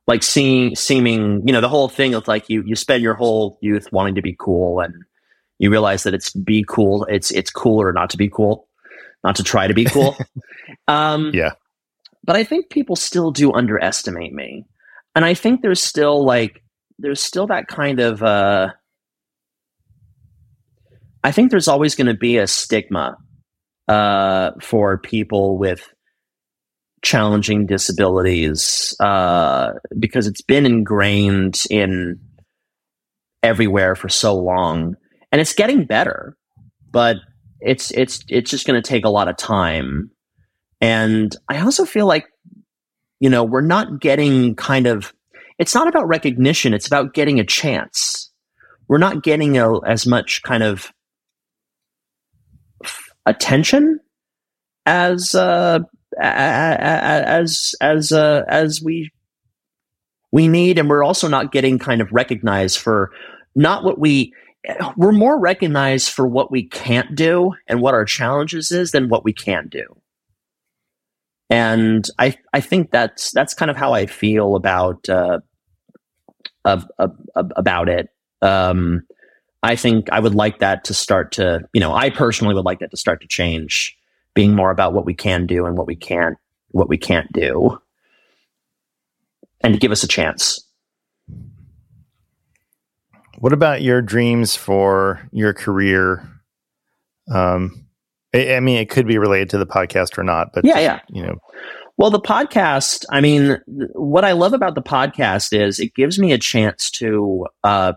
[0.08, 3.58] Like seeing seeming, you know, the whole thing of like you you spend your whole
[3.62, 4.94] youth wanting to be cool and
[5.60, 8.68] you realize that it's be cool, it's it's cooler not to be cool
[9.24, 10.16] not to try to be cool.
[10.88, 11.52] um, yeah.
[12.24, 14.66] But I think people still do underestimate me.
[15.16, 16.64] And I think there's still like,
[16.98, 18.70] there's still that kind of, uh,
[21.24, 23.18] I think there's always going to be a stigma
[23.88, 25.92] uh, for people with
[27.02, 32.20] challenging disabilities uh, because it's been ingrained in
[33.44, 34.96] everywhere for so long.
[35.32, 36.36] And it's getting better,
[36.92, 37.18] but
[37.62, 40.12] it's it's it's just going to take a lot of time
[40.82, 42.26] and i also feel like
[43.20, 45.14] you know we're not getting kind of
[45.58, 48.32] it's not about recognition it's about getting a chance
[48.88, 50.92] we're not getting a, as much kind of
[53.26, 54.00] attention
[54.86, 55.80] as uh
[56.20, 59.12] as as uh, as we
[60.32, 63.12] we need and we're also not getting kind of recognized for
[63.56, 64.34] not what we
[64.98, 69.24] we're more recognized for what we can't do and what our challenges is than what
[69.24, 69.86] we can do.
[71.50, 75.40] And I I think that's that's kind of how I feel about uh,
[76.66, 78.10] of, of, of about it.
[78.42, 79.04] Um,
[79.64, 82.80] I think I would like that to start to you know I personally would like
[82.80, 83.98] that to start to change,
[84.34, 86.38] being more about what we can do and what we can't
[86.70, 87.80] what we can't do,
[89.62, 90.64] and to give us a chance.
[93.40, 96.28] What about your dreams for your career?
[97.34, 97.89] Um,
[98.34, 101.00] I, I mean, it could be related to the podcast or not, but Yeah, yeah.
[101.10, 101.36] you know,
[101.98, 103.60] Well, the podcast, I mean,
[103.94, 107.94] what I love about the podcast is it gives me a chance to uh,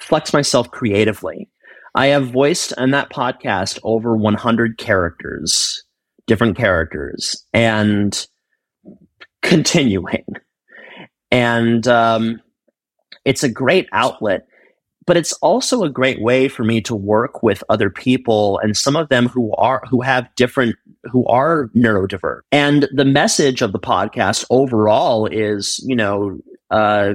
[0.00, 1.48] flex myself creatively.
[1.94, 5.82] I have voiced on that podcast over 100 characters,
[6.26, 8.26] different characters, and
[9.42, 10.24] continuing.
[11.30, 12.40] And um,
[13.24, 14.46] it's a great outlet,
[15.08, 18.94] but it's also a great way for me to work with other people and some
[18.94, 22.42] of them who are who have different who are neurodivergent.
[22.52, 26.38] And the message of the podcast overall is, you know,
[26.70, 27.14] uh,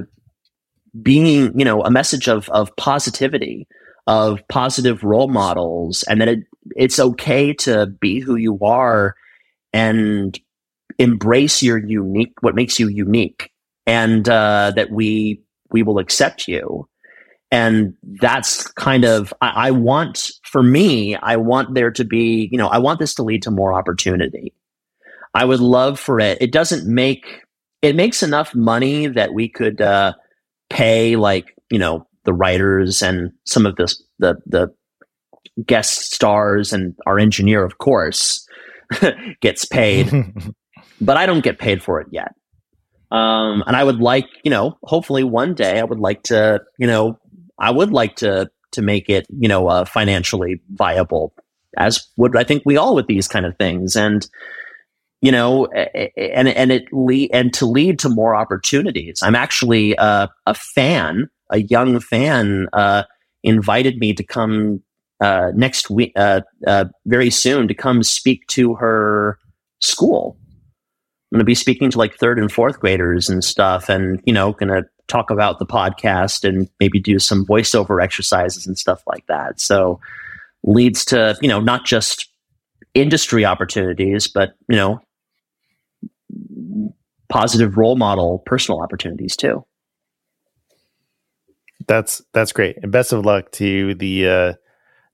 [1.00, 3.68] being, you know, a message of of positivity,
[4.08, 6.40] of positive role models, and that it,
[6.74, 9.14] it's okay to be who you are
[9.72, 10.40] and
[10.98, 13.52] embrace your unique, what makes you unique,
[13.86, 16.88] and uh, that we we will accept you.
[17.54, 22.58] And that's kind of, I, I want, for me, I want there to be, you
[22.58, 24.52] know, I want this to lead to more opportunity.
[25.34, 26.38] I would love for it.
[26.40, 27.42] It doesn't make,
[27.80, 30.14] it makes enough money that we could uh,
[30.68, 34.74] pay, like, you know, the writers and some of the, the, the
[35.64, 38.48] guest stars and our engineer, of course,
[39.40, 40.10] gets paid,
[41.00, 42.32] but I don't get paid for it yet.
[43.12, 46.88] Um, and I would like, you know, hopefully one day I would like to, you
[46.88, 47.20] know,
[47.58, 51.32] I would like to to make it, you know, uh, financially viable,
[51.76, 54.26] as would I think we all with these kind of things, and
[55.20, 56.84] you know, and and it
[57.32, 59.20] and to lead to more opportunities.
[59.22, 63.04] I'm actually uh, a fan, a young fan, uh,
[63.42, 64.82] invited me to come
[65.20, 69.38] uh, next week, uh, uh, very soon, to come speak to her
[69.80, 70.36] school.
[71.32, 74.32] I'm going to be speaking to like third and fourth graders and stuff, and you
[74.32, 79.02] know, going to talk about the podcast and maybe do some voiceover exercises and stuff
[79.06, 79.60] like that.
[79.60, 80.00] So
[80.62, 82.28] leads to you know not just
[82.94, 85.00] industry opportunities, but you know
[87.28, 89.64] positive role model personal opportunities too.
[91.86, 94.52] that's that's great, and best of luck to the uh,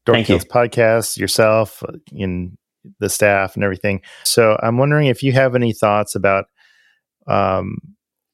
[0.07, 0.39] Dork Thank you.
[0.39, 2.57] Podcast, yourself, uh, in
[2.99, 4.03] the staff, and everything.
[4.25, 6.47] So I'm wondering if you have any thoughts about,
[7.27, 7.79] um,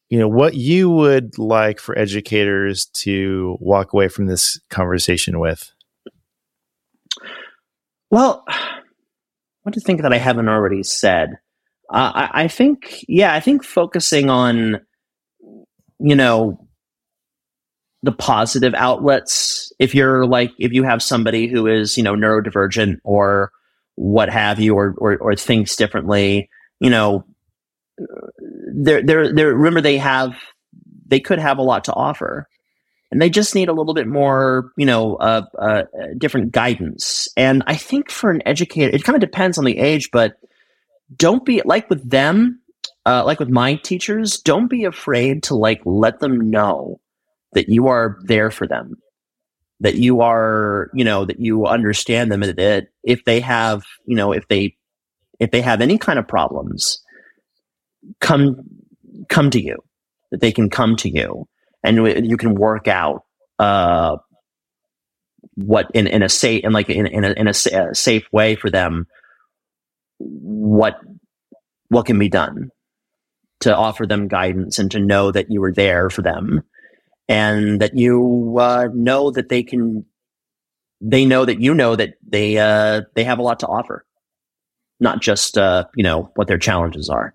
[0.09, 5.73] you know, what you would like for educators to walk away from this conversation with.
[8.11, 8.45] Well,
[9.63, 11.31] what do you think that I haven't already said?
[11.93, 14.81] Uh, I, I think, yeah, I think focusing on,
[15.99, 16.67] you know,
[18.03, 19.73] the positive outlets.
[19.81, 23.51] If you're like, if you have somebody who is, you know, neurodivergent or
[23.97, 27.25] what have you, or or, or thinks differently, you know,
[28.77, 30.37] they're they're they're remember they have
[31.07, 32.49] they could have a lot to offer
[33.11, 35.83] and they just need a little bit more, you know, uh, uh,
[36.19, 37.29] different guidance.
[37.37, 40.35] And I think for an educator, it kind of depends on the age, but
[41.17, 42.61] don't be like with them,
[43.05, 47.01] uh, like with my teachers, don't be afraid to like let them know
[47.53, 48.97] that you are there for them,
[49.81, 54.17] that you are, you know, that you understand them, and that if they have, you
[54.17, 54.77] know, if they
[55.39, 57.03] if they have any kind of problems,
[58.21, 58.57] come
[59.29, 59.77] come to you,
[60.31, 61.49] that they can come to you
[61.87, 63.23] and you can work out
[63.59, 64.17] uh,
[65.55, 68.57] what in, in a safe in like in, in, a, in a, sa- safe way
[68.57, 69.07] for them
[70.19, 70.97] what
[71.89, 72.71] what can be done
[73.61, 76.63] to offer them guidance and to know that you were there for them
[77.29, 80.05] and that you uh, know that they can
[81.01, 84.05] they know that you know that they uh, they have a lot to offer
[84.99, 87.33] not just uh, you know what their challenges are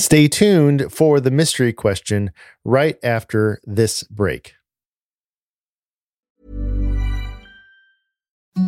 [0.00, 2.30] Stay tuned for the mystery question
[2.64, 4.54] right after this break.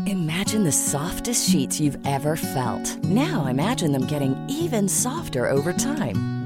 [0.07, 2.97] Imagine the softest sheets you've ever felt.
[3.05, 6.40] Now imagine them getting even softer over time.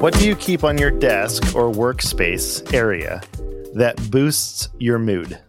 [0.00, 3.22] What do you keep on your desk or workspace area
[3.74, 5.40] that boosts your mood?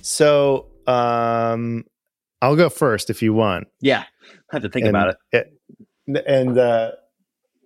[0.00, 1.84] So, um,
[2.40, 3.68] I'll go first if you want.
[3.80, 5.52] Yeah, I have to think and, about it.
[6.06, 6.92] it and uh,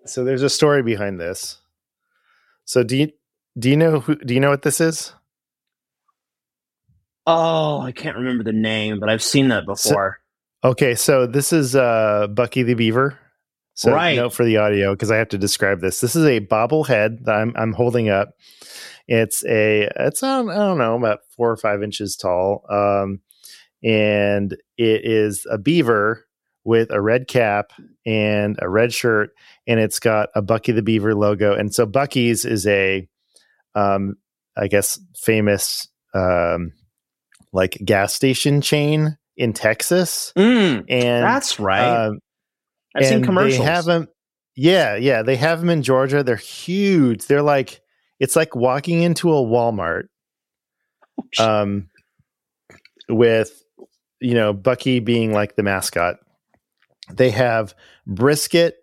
[0.07, 1.59] so there's a story behind this.
[2.65, 3.13] So do you
[3.59, 5.13] do you know who do you know what this is?
[7.27, 10.19] Oh, I can't remember the name, but I've seen that before.
[10.65, 13.19] So, okay, so this is uh, Buc-ee the Beaver.
[13.81, 14.15] So right.
[14.15, 16.03] note for the audio because I have to describe this.
[16.03, 18.35] This is a bobblehead that I'm I'm holding up.
[19.09, 23.21] It's a it's on I don't know about four or five inches tall, um,
[23.83, 26.27] and it is a beaver
[26.63, 27.73] with a red cap
[28.05, 29.31] and a red shirt,
[29.67, 31.55] and it's got a Buc-ee the Beaver logo.
[31.55, 33.09] And so Buc-ee's is a,
[33.75, 34.17] um,
[34.59, 36.75] I guess famous um,
[37.55, 42.09] like gas station chain in Texas, Mm, and that's right.
[42.09, 42.19] um,
[42.97, 43.59] I've seen commercials.
[43.59, 44.09] They have them.
[44.57, 46.23] Yeah, yeah, they have them in Georgia.
[46.23, 47.27] They're huge.
[47.27, 47.81] They're like
[48.19, 50.05] it's like walking into a Walmart.
[51.39, 51.89] Um,
[53.09, 53.63] with
[54.21, 56.17] you know Buc-ee being like the mascot.
[57.13, 57.75] They have
[58.07, 58.77] brisket.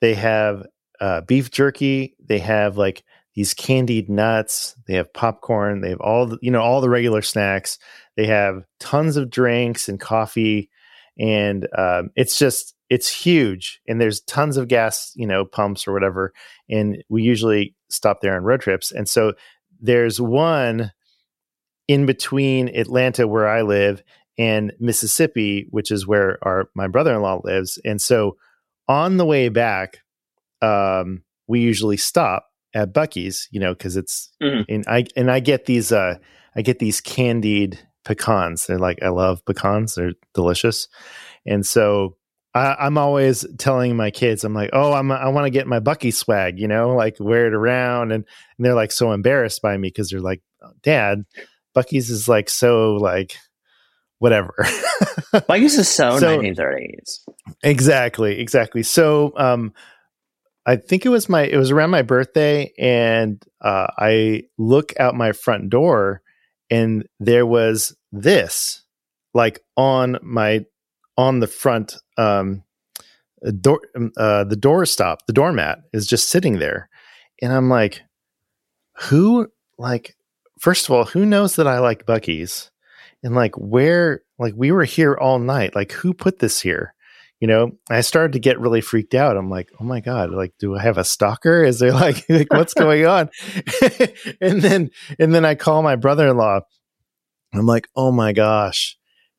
[0.00, 0.66] They have
[1.00, 2.16] uh, beef jerky.
[2.24, 3.04] They have like
[3.34, 4.74] these candied nuts.
[4.86, 5.80] They have popcorn.
[5.80, 7.78] They have all the, you know all the regular snacks.
[8.16, 10.70] They have tons of drinks and coffee,
[11.18, 13.80] and um, it's just it's huge.
[13.88, 16.32] And there's tons of gas, you know, pumps or whatever.
[16.70, 18.92] And we usually stop there on road trips.
[18.92, 19.32] And so
[19.80, 20.92] there's one
[21.88, 24.02] in between Atlanta, where I live,
[24.38, 27.78] and Mississippi, which is where our my brother in law lives.
[27.84, 28.36] And so
[28.88, 29.98] on the way back,
[30.62, 34.64] um, we usually stop at Buc-ee's, you know, because it's Mhm.
[34.68, 36.16] and I and I get these uh
[36.56, 38.66] I get these candied pecans.
[38.66, 40.88] They're like I love pecans; they're delicious.
[41.46, 42.16] And so
[42.54, 45.80] I, I'm always telling my kids, I'm like, oh, I'm I want to get my
[45.80, 48.24] Buc-ee swag, you know, like wear it around, and,
[48.58, 50.40] and they're like so embarrassed by me because they're like,
[50.82, 51.24] Dad,
[51.76, 53.36] Buc-ee's is like so like
[54.18, 54.54] whatever.
[55.34, 57.20] Buc-ee's is so, So- 1930s.
[57.62, 58.82] Exactly, exactly.
[58.82, 59.72] So, um,
[60.66, 65.14] I think it was my it was around my birthday, and uh, I look out
[65.14, 66.22] my front door,
[66.70, 68.82] and there was this
[69.34, 70.64] like on my
[71.16, 72.62] on the front um
[73.60, 73.80] door
[74.16, 76.88] uh the door stop the doormat is just sitting there.
[77.42, 78.02] And i'm like
[78.96, 79.48] who
[79.78, 80.16] like
[80.58, 82.70] first of all who knows that i like Buc-ee's?
[83.22, 85.74] And like where like we were here all night.
[85.74, 86.94] Like who put this here?
[87.40, 89.36] You know i started to get really freaked out.
[89.36, 91.62] I'm like oh my god like do i have a stalker?
[91.64, 93.28] Is there like, like what's going on?
[94.40, 96.60] And then and then i call my brother-in-law.
[97.52, 98.96] I'm like oh my gosh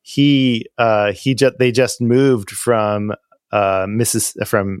[0.08, 3.10] he uh he just they just moved from
[3.50, 4.80] uh mrs from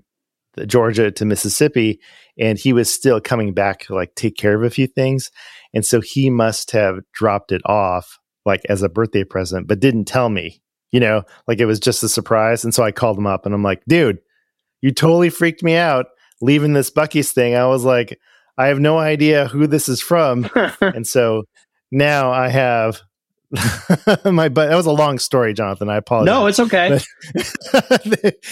[0.66, 2.00] georgia to mississippi
[2.38, 5.32] and he was still coming back to like take care of a few things.
[5.74, 10.04] And so he must have dropped it off like as a birthday present but didn't
[10.04, 10.62] tell me
[10.92, 11.24] you know?
[11.48, 13.82] Like it was just a surprise and so i called him up and i'm like
[13.88, 14.20] dude
[14.80, 16.06] you totally freaked me out
[16.40, 17.56] leaving this Buc-ee's thing.
[17.56, 18.16] I was like
[18.58, 20.48] i have no idea who this is from.
[20.80, 21.42] And so
[21.90, 23.02] now i have
[24.24, 26.98] my but that was a long story jonathan i apologize No, it's okay.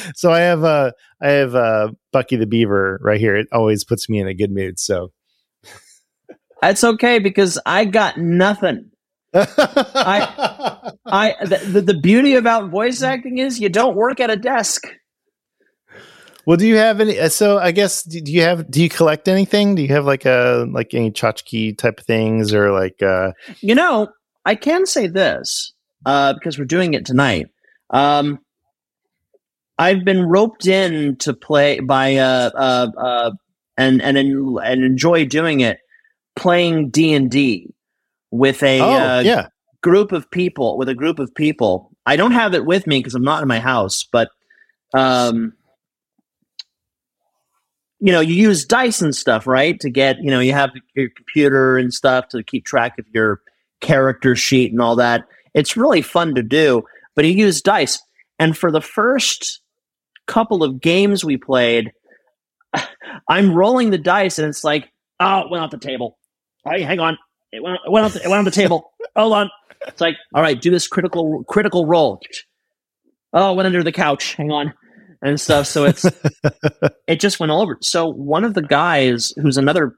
[0.15, 4.09] so i have uh i have uh Buc-ee the Beaver right here it always puts
[4.09, 5.11] me in a good mood so
[6.63, 8.91] That's okay because I got nothing.
[9.35, 14.87] I I the, the, beauty about voice acting is you don't work at a desk.
[16.47, 17.19] Well, do you have any?
[17.19, 18.71] uh, So I guess do do you have?
[18.71, 19.75] Do you collect anything?
[19.75, 23.03] Do you have like a like any tchotchke type of things or like?
[23.03, 24.09] uh You know,
[24.45, 25.73] I can say this
[26.07, 27.49] uh, because we're doing it tonight.
[27.91, 28.39] Um,
[29.79, 33.31] I've been roped in to play by uh, uh, uh,
[33.77, 35.79] and and and enjoy doing it,
[36.37, 37.75] playing D and D
[38.31, 39.49] with a Oh, uh, yeah.
[39.83, 40.77] group of people.
[40.79, 43.49] With a group of people, I don't have it with me because I'm not in
[43.49, 44.31] my house, but
[44.93, 45.55] um,
[47.99, 49.81] you know, you use dice and stuff, right?
[49.81, 53.41] To get, you know, you have your computer and stuff to keep track of your
[53.85, 55.25] character sheet and all that.
[55.53, 56.83] It's really fun to do,
[57.15, 58.01] but he used dice.
[58.39, 59.61] And for the first
[60.27, 61.93] couple of games we played,
[63.29, 66.19] I'm rolling the dice and it's like, oh, it went off the table.
[66.65, 67.19] Hey, hang on.
[67.53, 68.93] It went, it went, off the, it went on the table.
[69.17, 69.51] Hold on.
[69.87, 72.21] It's like, all right, do this critical critical roll.
[73.33, 74.35] Oh, went under the couch.
[74.35, 74.73] Hang on.
[75.23, 75.67] And stuff.
[75.67, 76.07] So it's
[77.07, 77.79] it just went all over.
[77.83, 79.95] So one of the guys who's another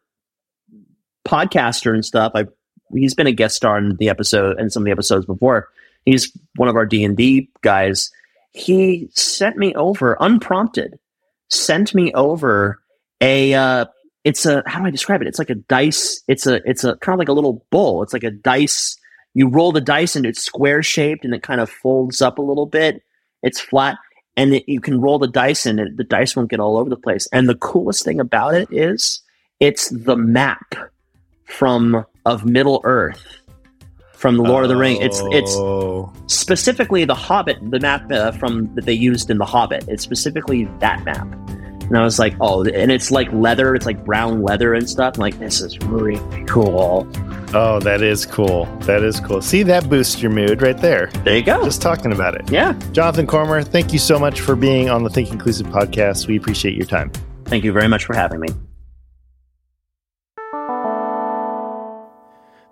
[1.26, 2.46] podcaster and stuff, I
[2.92, 5.68] he's been a guest star in the episode and some of the episodes before.
[6.04, 8.10] He's one of our D and D guys.
[8.52, 10.98] He sent me over unprompted.
[11.48, 12.80] Sent me over
[13.20, 13.54] a.
[13.54, 13.86] Uh,
[14.24, 15.28] it's a how do I describe it?
[15.28, 16.22] It's like a dice.
[16.26, 18.02] It's a it's a kind of like a little bowl.
[18.02, 18.96] It's like a dice.
[19.34, 22.42] You roll the dice and it's square shaped and it kind of folds up a
[22.42, 23.02] little bit.
[23.42, 23.98] It's flat
[24.36, 26.90] and it, you can roll the dice and it, the dice won't get all over
[26.90, 27.28] the place.
[27.32, 29.20] And the coolest thing about it is
[29.60, 30.74] it's the map
[31.44, 33.24] from of Middle Earth
[34.12, 35.00] from the Lord of the Ring.
[35.00, 36.12] It's it's Oh.
[36.26, 39.84] specifically the Hobbit, the map uh, from that they used in the Hobbit.
[39.88, 41.26] It's specifically that map.
[41.88, 43.72] And I was like, oh, and it's like leather.
[43.76, 45.14] It's like brown leather and stuff.
[45.16, 47.06] I'm like, this is really cool.
[47.54, 48.64] Oh, that is cool.
[48.80, 49.40] That is cool.
[49.40, 51.06] See, that boosts your mood right there.
[51.22, 51.62] There you go.
[51.64, 52.50] Just talking about it.
[52.50, 52.72] Yeah.
[52.90, 56.26] Jonathan Cormur, thank you so much for being on the Think Inclusive podcast.
[56.26, 57.12] We appreciate your time.
[57.44, 58.48] Thank you very much for having me.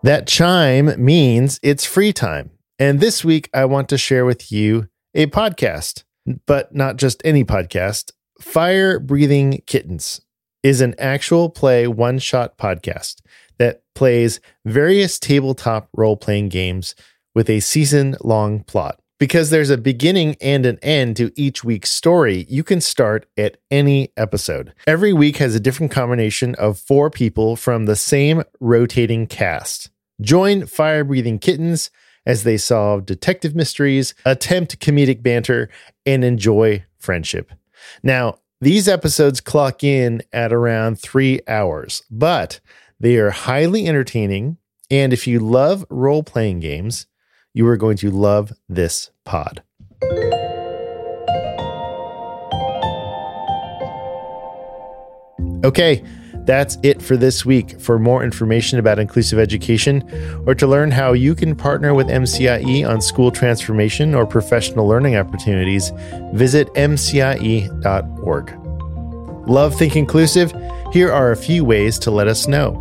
[0.04, 2.50] That chime means it's free time.
[2.78, 6.04] And this week, I want to share with you a podcast,
[6.46, 8.12] but not just any podcast.
[8.38, 10.20] Fire Breathing Kittens
[10.62, 13.22] is an actual play one shot podcast
[13.56, 16.94] that plays various tabletop role playing games
[17.34, 19.00] with a season long plot.
[19.18, 23.56] Because there's a beginning and an end to each week's story, you can start at
[23.70, 24.74] any episode.
[24.86, 29.88] Every week has a different combination of four people from the same rotating cast.
[30.20, 31.90] Join Fire Breathing Kittens
[32.24, 35.68] as they solve detective mysteries, attempt comedic banter,
[36.06, 37.50] and enjoy friendship.
[38.02, 42.60] Now, these episodes clock in at around three hours, but
[43.00, 44.56] they are highly entertaining.
[44.90, 47.06] And if you love role playing games,
[47.52, 49.62] you are going to love this pod.
[55.64, 56.04] Okay,
[56.46, 57.80] that's it for this week.
[57.80, 60.02] For more information about inclusive education
[60.46, 65.16] or to learn how you can partner with MCIE on school transformation or professional learning
[65.16, 65.92] opportunities,
[66.32, 68.52] visit mcie.org.
[69.48, 70.54] Love Think Inclusive?
[70.92, 72.72] Here are a few ways to let us know.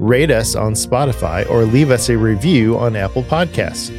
[0.00, 3.92] Rate us on Spotify or leave us a review on Apple Podcasts.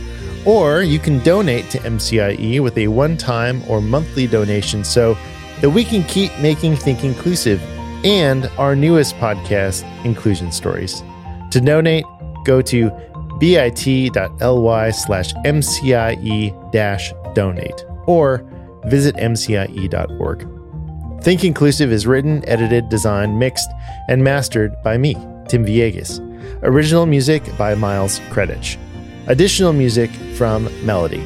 [0.45, 5.18] Or you can donate to MCIE with a one time or monthly donation so
[5.61, 7.61] that we can keep making Think Inclusive
[8.06, 11.03] and our newest podcast, Inclusion Stories.
[11.51, 12.06] To donate,
[12.45, 12.91] go to
[13.39, 18.47] bit.ly slash MCIE donate or
[18.86, 21.24] visit MCIE.org.
[21.24, 23.72] Think Inclusive is written, edited, designed, mixed,
[24.08, 25.16] and mastered by me,
[25.47, 26.22] Tim Villegas.
[26.62, 28.78] Original music by Miles Kredich.
[29.26, 31.24] Additional music from Melody.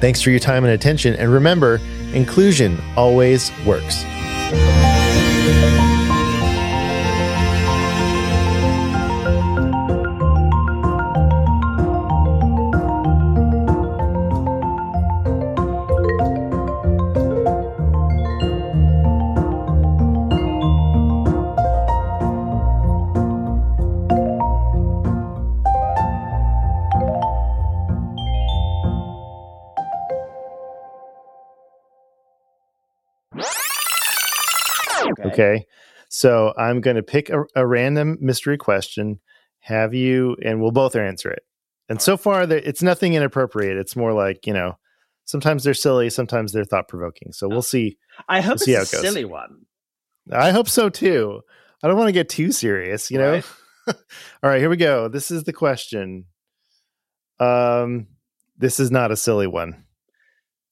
[0.00, 1.80] Thanks for your time and attention, and remember,
[2.12, 4.04] inclusion always works.
[35.34, 35.66] Okay.
[36.08, 39.20] So I'm going to pick a, a random mystery question,
[39.60, 41.42] have you, and we'll both answer it.
[41.88, 43.76] And so far, there, it's nothing inappropriate.
[43.76, 44.78] It's more like, you know,
[45.24, 47.32] sometimes they're silly, sometimes they're thought provoking.
[47.32, 47.98] So we'll see.
[48.28, 49.10] I hope We'll see it's how a it goes.
[49.12, 49.66] silly one.
[50.32, 51.40] I hope so too.
[51.82, 53.32] I don't want to get too serious, you know?
[53.32, 53.44] Right.
[54.42, 55.08] All right, here we go.
[55.08, 56.24] This is the question.
[57.40, 58.06] Um,
[58.56, 59.84] this is not a silly one.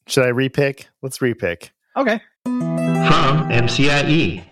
[0.07, 0.87] Should I repick?
[1.03, 1.71] Let's repick.
[1.97, 2.21] Okay.
[2.45, 4.45] From MCIE.